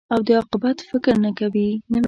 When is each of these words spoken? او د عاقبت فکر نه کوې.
او 0.13 0.19
د 0.27 0.29
عاقبت 0.37 0.77
فکر 0.89 1.15
نه 1.25 1.31
کوې. 1.39 1.69